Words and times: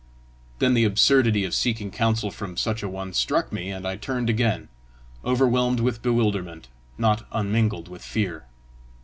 Then 0.57 0.73
the 0.73 0.83
absurdity 0.83 1.43
of 1.45 1.53
seeking 1.53 1.91
counsel 1.91 2.31
from 2.31 2.57
such 2.57 2.81
a 2.81 2.89
one 2.89 3.13
struck 3.13 3.53
me, 3.53 3.69
and 3.69 3.87
I 3.87 3.97
turned 3.97 4.31
again, 4.31 4.67
overwhelmed 5.23 5.79
with 5.79 6.01
bewilderment, 6.01 6.69
not 6.97 7.27
unmingled 7.31 7.87
with 7.87 8.01
fear. 8.03 8.47